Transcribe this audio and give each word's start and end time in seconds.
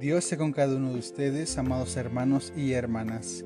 Dios 0.00 0.26
sea 0.26 0.38
con 0.38 0.52
cada 0.52 0.76
uno 0.76 0.92
de 0.92 1.00
ustedes, 1.00 1.58
amados 1.58 1.96
hermanos 1.96 2.52
y 2.56 2.70
hermanas. 2.70 3.44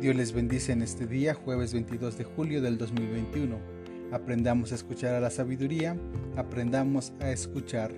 Dios 0.00 0.16
les 0.16 0.32
bendice 0.32 0.72
en 0.72 0.80
este 0.80 1.06
día, 1.06 1.34
jueves 1.34 1.74
22 1.74 2.16
de 2.16 2.24
julio 2.24 2.62
del 2.62 2.78
2021. 2.78 3.58
Aprendamos 4.10 4.72
a 4.72 4.76
escuchar 4.76 5.14
a 5.14 5.20
la 5.20 5.28
sabiduría, 5.28 5.94
aprendamos 6.36 7.12
a 7.20 7.30
escuchar. 7.30 7.92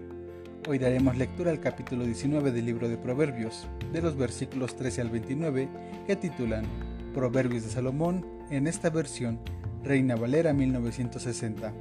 Hoy 0.68 0.80
daremos 0.80 1.16
lectura 1.16 1.52
al 1.52 1.60
capítulo 1.60 2.04
19 2.04 2.50
del 2.50 2.66
libro 2.66 2.88
de 2.88 2.96
Proverbios, 2.96 3.68
de 3.92 4.02
los 4.02 4.16
versículos 4.16 4.74
13 4.74 5.02
al 5.02 5.10
29, 5.10 5.68
que 6.08 6.16
titulan 6.16 6.64
Proverbios 7.14 7.62
de 7.62 7.70
Salomón, 7.70 8.26
en 8.50 8.66
esta 8.66 8.90
versión, 8.90 9.38
Reina 9.84 10.16
Valera 10.16 10.52
1960. 10.52 11.72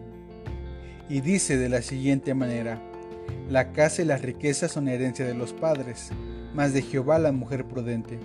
Y 1.10 1.22
dice 1.22 1.58
de 1.58 1.70
la 1.70 1.82
siguiente 1.82 2.36
manera, 2.36 2.80
la 3.52 3.74
casa 3.74 4.02
y 4.02 4.06
las 4.06 4.22
riquezas 4.22 4.72
son 4.72 4.88
herencia 4.88 5.26
de 5.26 5.34
los 5.34 5.52
padres, 5.52 6.10
mas 6.54 6.74
de 6.74 6.82
Jehová 6.82 7.20
la 7.20 7.34
mujer 7.34 7.66
prudente. 7.66 8.18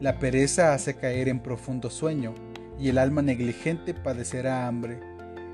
La 0.00 0.18
pereza 0.18 0.74
hace 0.74 0.94
caer 0.96 1.28
en 1.28 1.38
profundo 1.38 1.88
sueño, 1.88 2.34
y 2.76 2.88
el 2.88 2.98
alma 2.98 3.22
negligente 3.22 3.94
padecerá 3.94 4.66
hambre. 4.66 4.98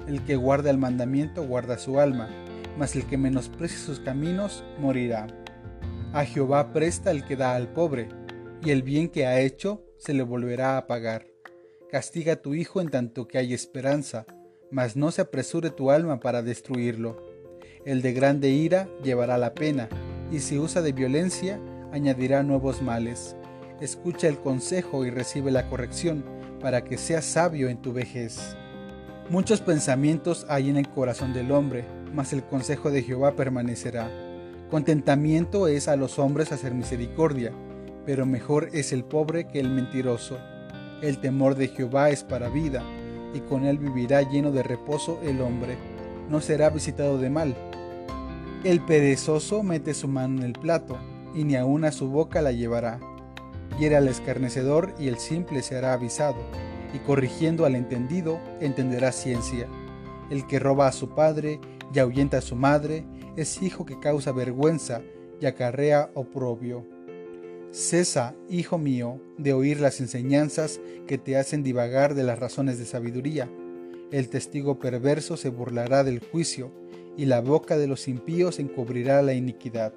El 0.09 0.25
que 0.25 0.37
guarda 0.37 0.71
el 0.71 0.79
mandamiento 0.79 1.47
guarda 1.47 1.77
su 1.77 2.01
alma, 2.01 2.31
mas 2.79 2.97
el 2.97 3.05
que 3.05 3.19
menosprecie 3.19 3.77
sus 3.77 4.01
caminos 4.01 4.65
morirá. 4.81 5.27
A 6.15 6.25
Jehová 6.25 6.73
presta 6.73 7.11
el 7.11 7.25
que 7.27 7.37
da 7.37 7.55
al 7.55 7.69
pobre, 7.69 8.09
y 8.65 8.71
el 8.71 8.83
bien 8.83 9.11
que 9.11 9.27
ha 9.27 9.41
hecho 9.41 9.85
se 9.99 10.15
le 10.15 10.23
volverá 10.23 10.79
a 10.79 10.87
pagar. 10.87 11.27
Castiga 11.91 12.33
a 12.33 12.37
tu 12.37 12.55
hijo 12.55 12.81
en 12.81 12.89
tanto 12.89 13.29
que 13.29 13.37
hay 13.37 13.53
esperanza, 13.53 14.25
mas 14.71 14.97
no 14.97 15.11
se 15.11 15.21
apresure 15.21 15.69
tu 15.69 15.91
alma 15.91 16.19
para 16.19 16.41
destruirlo 16.41 17.32
el 17.85 18.01
de 18.01 18.13
grande 18.13 18.51
ira 18.51 18.89
llevará 19.03 19.39
la 19.39 19.55
pena, 19.55 19.89
y 20.31 20.39
si 20.39 20.59
usa 20.59 20.83
de 20.83 20.93
violencia, 20.93 21.61
añadirá 21.93 22.43
nuevos 22.43 22.81
males. 22.81 23.37
Escucha 23.81 24.29
el 24.29 24.39
consejo 24.39 25.05
y 25.05 25.11
recibe 25.11 25.51
la 25.51 25.69
corrección, 25.69 26.25
para 26.61 26.85
que 26.85 26.97
seas 26.97 27.25
sabio 27.25 27.69
en 27.69 27.83
tu 27.83 27.93
vejez. 27.93 28.57
Muchos 29.29 29.61
pensamientos 29.61 30.47
hay 30.49 30.71
en 30.71 30.77
el 30.77 30.89
corazón 30.89 31.33
del 31.33 31.51
hombre, 31.51 31.85
mas 32.15 32.33
el 32.33 32.45
consejo 32.45 32.91
de 32.91 33.03
Jehová 33.03 33.35
permanecerá. 33.35 34.09
Contentamiento 34.71 35.67
es 35.67 35.89
a 35.89 35.97
los 35.97 36.19
hombres 36.19 36.53
hacer 36.53 36.75
misericordia, 36.75 37.53
pero 38.07 38.27
mejor 38.27 38.69
es 38.73 38.93
el 38.93 39.05
pobre 39.05 39.49
que 39.49 39.59
el 39.59 39.71
mentiroso. 39.71 40.39
El 41.03 41.19
temor 41.19 41.57
de 41.57 41.69
Jehová 41.69 42.11
es 42.11 42.23
para 42.23 42.49
vida, 42.49 42.85
y 43.35 43.41
con 43.41 43.65
él 43.65 43.79
vivirá 43.79 44.23
lleno 44.23 44.53
de 44.53 44.63
reposo 44.63 45.19
el 45.25 45.41
hombre. 45.41 45.77
No 46.29 46.41
será 46.41 46.71
visitado 46.71 47.19
de 47.19 47.31
mal, 47.31 47.57
el 48.65 48.81
perezoso 48.81 49.65
mete 49.65 49.93
su 49.93 50.07
mano 50.07 50.39
en 50.39 50.47
el 50.47 50.53
plato, 50.53 50.97
y 51.35 51.43
ni 51.43 51.57
aun 51.57 51.85
a 51.85 51.91
su 51.91 52.09
boca 52.09 52.41
la 52.43 52.53
llevará. 52.53 53.01
Hiera 53.77 53.99
al 53.99 54.07
escarnecedor 54.07 54.95
y 55.01 55.09
el 55.09 55.19
simple 55.19 55.63
será 55.63 55.95
avisado, 55.95 56.39
y 56.95 57.01
corrigiendo 57.01 57.65
al 57.65 57.75
entendido 57.75 58.39
entenderá 58.61 59.11
ciencia. 59.11 59.67
El 60.31 60.47
que 60.47 60.61
roba 60.61 60.87
a 60.87 60.93
su 60.93 61.09
padre 61.09 61.59
y 61.93 61.99
ahuyenta 61.99 62.39
a 62.39 62.41
su 62.41 62.55
madre 62.55 63.05
es 63.37 63.61
hijo 63.63 63.85
que 63.85 63.99
causa 63.99 64.31
vergüenza 64.31 65.01
y 65.41 65.47
acarrea 65.47 66.13
oprobio. 66.15 66.87
Cesa, 67.73 68.37
hijo 68.49 68.79
mío, 68.79 69.21
de 69.39 69.55
oír 69.55 69.81
las 69.81 69.99
enseñanzas 69.99 70.81
que 71.09 71.19
te 71.19 71.37
hacen 71.37 71.65
divagar 71.65 72.15
de 72.15 72.23
las 72.23 72.39
razones 72.39 72.79
de 72.79 72.85
sabiduría. 72.85 73.51
El 74.13 74.29
testigo 74.29 74.79
perverso 74.79 75.39
se 75.39 75.49
burlará 75.49 76.05
del 76.05 76.21
juicio, 76.21 76.71
y 77.17 77.25
la 77.25 77.41
boca 77.41 77.79
de 77.79 77.87
los 77.87 78.09
impíos 78.09 78.59
encubrirá 78.59 79.23
la 79.23 79.33
iniquidad. 79.33 79.95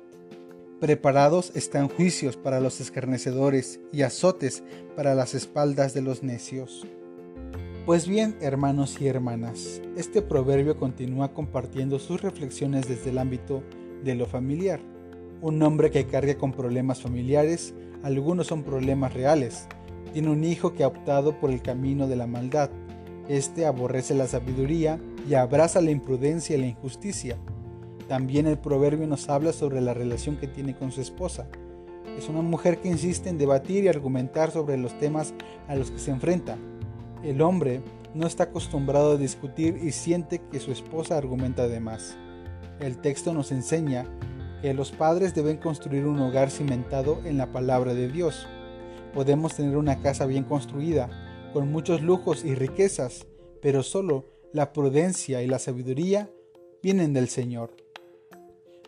Preparados 0.79 1.51
están 1.55 1.89
juicios 1.89 2.37
para 2.37 2.59
los 2.59 2.79
escarnecedores 2.79 3.79
y 3.91 4.03
azotes 4.03 4.63
para 4.95 5.15
las 5.15 5.33
espaldas 5.33 5.93
de 5.93 6.01
los 6.01 6.23
necios. 6.23 6.87
Pues 7.85 8.07
bien, 8.07 8.37
hermanos 8.39 8.99
y 8.99 9.07
hermanas, 9.07 9.81
este 9.95 10.21
proverbio 10.21 10.77
continúa 10.77 11.33
compartiendo 11.33 11.99
sus 11.99 12.21
reflexiones 12.21 12.87
desde 12.87 13.11
el 13.11 13.17
ámbito 13.17 13.63
de 14.03 14.15
lo 14.15 14.25
familiar. 14.25 14.79
Un 15.41 15.61
hombre 15.61 15.91
que 15.91 16.07
carga 16.07 16.37
con 16.37 16.53
problemas 16.53 17.01
familiares, 17.01 17.73
algunos 18.01 18.47
son 18.47 18.63
problemas 18.63 19.13
reales. 19.13 19.67
Tiene 20.13 20.29
un 20.29 20.43
hijo 20.43 20.73
que 20.73 20.83
ha 20.83 20.87
optado 20.87 21.39
por 21.39 21.51
el 21.51 21.61
camino 21.61 22.07
de 22.07 22.15
la 22.15 22.27
maldad. 22.27 22.69
Este 23.27 23.65
aborrece 23.65 24.13
la 24.13 24.27
sabiduría 24.27 24.99
y 25.27 25.33
abraza 25.33 25.81
la 25.81 25.91
imprudencia 25.91 26.55
y 26.55 26.61
la 26.61 26.67
injusticia. 26.67 27.37
También 28.07 28.45
el 28.45 28.59
proverbio 28.59 29.07
nos 29.07 29.29
habla 29.29 29.51
sobre 29.51 29.81
la 29.81 29.95
relación 29.95 30.37
que 30.37 30.47
tiene 30.47 30.75
con 30.75 30.91
su 30.91 31.01
esposa. 31.01 31.47
Es 32.17 32.29
una 32.29 32.41
mujer 32.41 32.79
que 32.79 32.87
insiste 32.87 33.29
en 33.29 33.39
debatir 33.39 33.83
y 33.83 33.87
argumentar 33.87 34.51
sobre 34.51 34.77
los 34.77 34.97
temas 34.99 35.33
a 35.67 35.75
los 35.75 35.89
que 35.89 35.97
se 35.97 36.11
enfrenta. 36.11 36.57
El 37.23 37.41
hombre 37.41 37.81
no 38.13 38.27
está 38.27 38.43
acostumbrado 38.43 39.13
a 39.13 39.17
discutir 39.17 39.79
y 39.81 39.91
siente 39.91 40.39
que 40.51 40.59
su 40.59 40.71
esposa 40.71 41.17
argumenta 41.17 41.67
de 41.67 41.79
más. 41.79 42.15
El 42.79 42.97
texto 42.97 43.33
nos 43.33 43.51
enseña 43.51 44.05
que 44.61 44.73
los 44.73 44.91
padres 44.91 45.33
deben 45.33 45.57
construir 45.57 46.05
un 46.05 46.19
hogar 46.19 46.51
cimentado 46.51 47.21
en 47.25 47.37
la 47.37 47.51
palabra 47.51 47.93
de 47.93 48.07
Dios. 48.07 48.47
Podemos 49.13 49.55
tener 49.55 49.77
una 49.77 49.99
casa 49.99 50.25
bien 50.25 50.43
construida, 50.43 51.09
con 51.55 51.71
muchos 51.71 52.01
lujos 52.01 52.43
y 52.43 52.53
riquezas, 52.53 53.27
pero 53.61 53.81
solo 53.81 54.25
la 54.51 54.73
prudencia 54.73 55.41
y 55.41 55.47
la 55.47 55.57
sabiduría 55.57 56.29
vienen 56.83 57.13
del 57.13 57.29
Señor. 57.29 57.71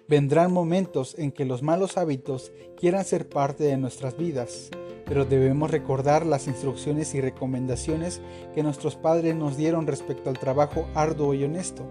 Vendrán 0.09 0.51
momentos 0.51 1.17
en 1.17 1.31
que 1.31 1.45
los 1.45 1.63
malos 1.63 1.95
hábitos 1.95 2.51
quieran 2.75 3.05
ser 3.05 3.29
parte 3.29 3.63
de 3.63 3.77
nuestras 3.77 4.17
vidas, 4.17 4.69
pero 5.05 5.23
debemos 5.23 5.71
recordar 5.71 6.25
las 6.25 6.47
instrucciones 6.47 7.15
y 7.15 7.21
recomendaciones 7.21 8.19
que 8.53 8.63
nuestros 8.63 8.97
padres 8.97 9.33
nos 9.33 9.55
dieron 9.55 9.87
respecto 9.87 10.29
al 10.29 10.37
trabajo 10.37 10.89
arduo 10.93 11.33
y 11.33 11.45
honesto. 11.45 11.85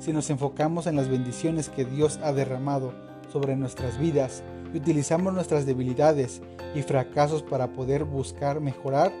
Si 0.00 0.12
nos 0.12 0.28
enfocamos 0.30 0.88
en 0.88 0.96
las 0.96 1.08
bendiciones 1.08 1.68
que 1.68 1.84
Dios 1.84 2.18
ha 2.24 2.32
derramado 2.32 2.92
sobre 3.32 3.54
nuestras 3.54 3.96
vidas 3.96 4.42
y 4.74 4.78
utilizamos 4.78 5.32
nuestras 5.32 5.66
debilidades 5.66 6.42
y 6.74 6.82
fracasos 6.82 7.44
para 7.44 7.68
poder 7.68 8.02
buscar 8.02 8.60
mejorar, 8.60 9.12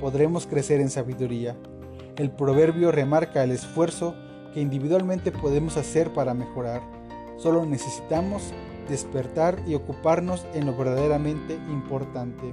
podremos 0.00 0.46
crecer 0.46 0.80
en 0.80 0.90
sabiduría. 0.90 1.56
El 2.16 2.30
proverbio 2.30 2.90
remarca 2.90 3.44
el 3.44 3.50
esfuerzo 3.50 4.14
que 4.52 4.60
individualmente 4.60 5.30
podemos 5.30 5.76
hacer 5.76 6.12
para 6.12 6.34
mejorar. 6.34 6.82
Solo 7.36 7.64
necesitamos 7.64 8.52
despertar 8.88 9.62
y 9.66 9.74
ocuparnos 9.74 10.44
en 10.54 10.66
lo 10.66 10.76
verdaderamente 10.76 11.54
importante. 11.54 12.52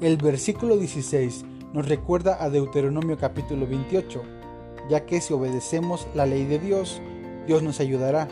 El 0.00 0.16
versículo 0.16 0.76
16 0.76 1.44
nos 1.72 1.88
recuerda 1.88 2.42
a 2.42 2.48
Deuteronomio 2.48 3.18
capítulo 3.18 3.66
28, 3.66 4.22
ya 4.88 5.04
que 5.04 5.20
si 5.20 5.34
obedecemos 5.34 6.06
la 6.14 6.26
ley 6.26 6.44
de 6.44 6.58
Dios, 6.58 7.00
Dios 7.46 7.62
nos 7.62 7.80
ayudará. 7.80 8.28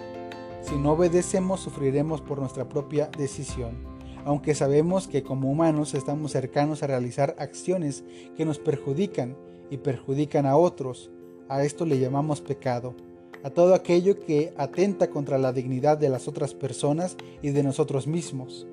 Si 0.62 0.76
no 0.76 0.92
obedecemos, 0.92 1.60
sufriremos 1.60 2.20
por 2.20 2.38
nuestra 2.38 2.68
propia 2.68 3.10
decisión, 3.18 3.93
aunque 4.24 4.54
sabemos 4.54 5.06
que 5.06 5.22
como 5.22 5.50
humanos 5.50 5.94
estamos 5.94 6.32
cercanos 6.32 6.82
a 6.82 6.86
realizar 6.86 7.36
acciones 7.38 8.04
que 8.36 8.44
nos 8.44 8.58
perjudican 8.58 9.36
y 9.70 9.78
perjudican 9.78 10.46
a 10.46 10.56
otros. 10.56 11.10
A 11.48 11.62
esto 11.64 11.84
le 11.84 11.98
llamamos 11.98 12.40
pecado. 12.40 12.94
A 13.42 13.50
todo 13.50 13.74
aquello 13.74 14.18
que 14.18 14.54
atenta 14.56 15.10
contra 15.10 15.36
la 15.36 15.52
dignidad 15.52 15.98
de 15.98 16.08
las 16.08 16.28
otras 16.28 16.54
personas 16.54 17.16
y 17.42 17.50
de 17.50 17.62
nosotros 17.62 18.06
mismos. 18.06 18.66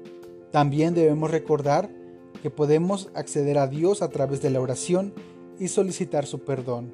También 0.51 0.93
debemos 0.93 1.29
recordar 1.29 1.89
que 2.41 2.49
podemos 2.49 3.09
acceder 3.13 3.57
a 3.57 3.67
Dios 3.67 4.01
a 4.01 4.09
través 4.09 4.41
de 4.41 4.49
la 4.49 4.61
oración 4.61 5.13
y 5.59 5.67
solicitar 5.67 6.25
su 6.25 6.39
perdón. 6.39 6.93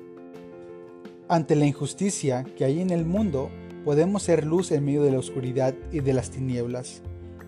Ante 1.30 1.56
la 1.56 1.66
injusticia 1.66 2.44
que 2.56 2.66
hay 2.66 2.82
en 2.82 2.90
el 2.90 3.06
mundo, 3.06 3.50
podemos 3.86 4.24
ser 4.24 4.46
luz 4.46 4.72
en 4.72 4.84
medio 4.84 5.04
de 5.04 5.12
la 5.12 5.20
oscuridad 5.20 5.76
y 5.92 6.00
de 6.00 6.14
las 6.14 6.32
tinieblas. 6.32 7.02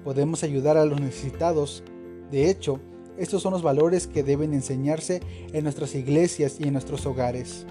Podemos 0.03 0.43
ayudar 0.43 0.77
a 0.77 0.85
los 0.85 0.99
necesitados. 0.99 1.83
De 2.31 2.49
hecho, 2.49 2.79
estos 3.17 3.41
son 3.41 3.51
los 3.53 3.61
valores 3.61 4.07
que 4.07 4.23
deben 4.23 4.53
enseñarse 4.53 5.21
en 5.51 5.63
nuestras 5.63 5.93
iglesias 5.95 6.57
y 6.59 6.63
en 6.63 6.73
nuestros 6.73 7.05
hogares. 7.05 7.65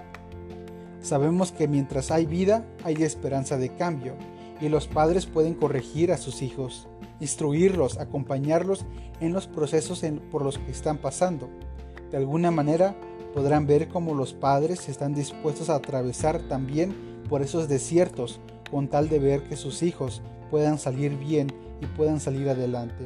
Sabemos 1.00 1.52
que 1.52 1.68
mientras 1.68 2.10
hay 2.10 2.26
vida, 2.26 2.66
hay 2.84 3.02
esperanza 3.02 3.56
de 3.56 3.74
cambio, 3.74 4.14
y 4.60 4.68
los 4.68 4.88
padres 4.88 5.26
pueden 5.26 5.54
corregir 5.54 6.12
a 6.12 6.18
sus 6.18 6.42
hijos, 6.42 6.88
instruirlos, 7.20 7.98
acompañarlos 7.98 8.84
en 9.20 9.32
los 9.32 9.46
procesos 9.46 10.04
por 10.30 10.42
los 10.42 10.58
que 10.58 10.70
están 10.70 10.98
pasando. 10.98 11.48
De 12.10 12.16
alguna 12.16 12.50
manera, 12.50 12.94
podrán 13.32 13.66
ver 13.66 13.88
cómo 13.88 14.14
los 14.14 14.34
padres 14.34 14.88
están 14.88 15.14
dispuestos 15.14 15.70
a 15.70 15.76
atravesar 15.76 16.42
también 16.48 16.94
por 17.28 17.42
esos 17.42 17.68
desiertos 17.68 18.40
con 18.70 18.88
tal 18.88 19.08
de 19.08 19.18
ver 19.18 19.44
que 19.44 19.56
sus 19.56 19.82
hijos 19.82 20.22
puedan 20.50 20.78
salir 20.78 21.16
bien 21.16 21.52
y 21.80 21.86
puedan 21.86 22.20
salir 22.20 22.48
adelante. 22.48 23.04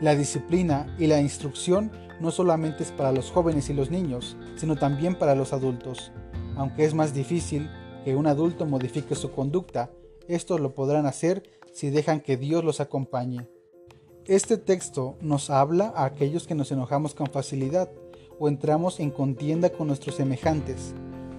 La 0.00 0.14
disciplina 0.14 0.94
y 0.98 1.06
la 1.06 1.20
instrucción 1.20 1.92
no 2.20 2.30
solamente 2.30 2.82
es 2.82 2.90
para 2.90 3.12
los 3.12 3.30
jóvenes 3.30 3.70
y 3.70 3.74
los 3.74 3.90
niños, 3.90 4.36
sino 4.56 4.76
también 4.76 5.18
para 5.18 5.34
los 5.34 5.52
adultos. 5.52 6.12
Aunque 6.56 6.84
es 6.84 6.94
más 6.94 7.14
difícil 7.14 7.70
que 8.04 8.16
un 8.16 8.26
adulto 8.26 8.66
modifique 8.66 9.14
su 9.14 9.30
conducta, 9.32 9.90
estos 10.28 10.60
lo 10.60 10.74
podrán 10.74 11.06
hacer 11.06 11.42
si 11.72 11.90
dejan 11.90 12.20
que 12.20 12.36
Dios 12.36 12.64
los 12.64 12.80
acompañe. 12.80 13.48
Este 14.26 14.56
texto 14.56 15.16
nos 15.20 15.50
habla 15.50 15.92
a 15.96 16.04
aquellos 16.04 16.46
que 16.46 16.54
nos 16.54 16.70
enojamos 16.70 17.14
con 17.14 17.26
facilidad 17.26 17.90
o 18.38 18.48
entramos 18.48 19.00
en 19.00 19.10
contienda 19.10 19.70
con 19.70 19.88
nuestros 19.88 20.16
semejantes. 20.16 20.94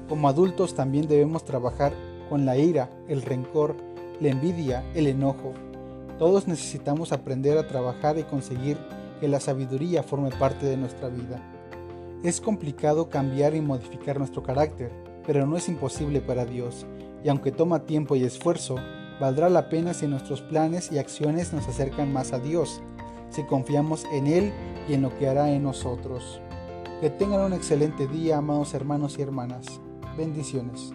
Como 0.10 0.28
adultos 0.28 0.76
también 0.76 1.08
debemos 1.08 1.46
trabajar 1.46 1.94
con 2.30 2.46
la 2.46 2.58
ira, 2.58 2.90
el 3.08 3.22
rencor, 3.22 3.76
la 4.20 4.30
envidia, 4.30 4.84
el 4.94 5.08
enojo. 5.08 5.54
Todos 6.20 6.48
necesitamos 6.48 7.12
aprender 7.12 7.58
a 7.58 7.68
trabajar 7.68 8.18
y 8.18 8.24
conseguir 8.24 8.78
que 9.20 9.28
la 9.28 9.40
sabiduría 9.40 10.04
forme 10.04 10.30
parte 10.32 10.66
de 10.66 10.78
nuestra 10.78 11.10
vida. 11.10 11.42
Es 12.24 12.40
complicado 12.40 13.10
cambiar 13.10 13.56
y 13.56 13.62
modificar 13.62 14.18
nuestro 14.18 14.44
carácter, 14.44 14.92
pero 15.26 15.46
no 15.46 15.58
es 15.58 15.68
imposible 15.68 16.22
para 16.22 16.46
Dios, 16.46 16.86
y 17.24 17.30
aunque 17.30 17.52
toma 17.52 17.86
tiempo 17.86 18.16
y 18.16 18.24
esfuerzo, 18.24 18.76
Valdrá 19.20 19.50
la 19.50 19.70
pena 19.70 19.94
si 19.94 20.08
nuestros 20.08 20.42
planes 20.42 20.92
y 20.92 20.98
acciones 20.98 21.54
nos 21.54 21.68
acercan 21.68 22.12
más 22.12 22.34
a 22.34 22.40
Dios, 22.40 22.82
si 23.30 23.44
confiamos 23.44 24.06
en 24.12 24.28
Él 24.28 24.52
y 24.90 24.94
en 24.94 25.02
lo 25.02 25.18
que 25.18 25.28
hará 25.28 25.52
en 25.52 25.64
nosotros. 25.64 26.42
Que 27.00 27.10
tengan 27.10 27.42
un 27.42 27.54
excelente 27.54 28.08
día, 28.08 28.38
amados 28.38 28.74
hermanos 28.74 29.18
y 29.18 29.22
hermanas. 29.22 29.80
Bendiciones. 30.18 30.94